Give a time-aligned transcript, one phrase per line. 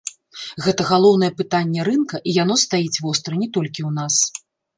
[0.67, 4.15] Гэта галоўнае пытанне рынка, і яно стаіць востра не толькі ў нас.